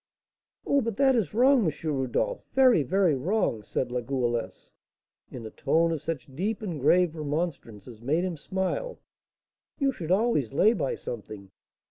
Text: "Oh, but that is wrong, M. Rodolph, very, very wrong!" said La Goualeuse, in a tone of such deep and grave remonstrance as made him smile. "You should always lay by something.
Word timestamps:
"Oh, 0.65 0.81
but 0.81 0.97
that 0.97 1.15
is 1.15 1.35
wrong, 1.35 1.63
M. 1.63 1.71
Rodolph, 1.83 2.43
very, 2.55 2.81
very 2.81 3.13
wrong!" 3.13 3.61
said 3.61 3.91
La 3.91 4.01
Goualeuse, 4.01 4.73
in 5.29 5.45
a 5.45 5.51
tone 5.51 5.91
of 5.91 6.01
such 6.01 6.35
deep 6.35 6.63
and 6.63 6.79
grave 6.79 7.15
remonstrance 7.15 7.87
as 7.87 8.01
made 8.01 8.23
him 8.23 8.35
smile. 8.35 8.99
"You 9.77 9.91
should 9.91 10.09
always 10.09 10.53
lay 10.53 10.73
by 10.73 10.95
something. 10.95 11.51